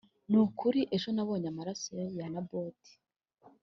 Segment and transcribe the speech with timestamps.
[0.29, 2.91] ni ukuri ejo nabonye amaraso ya naboti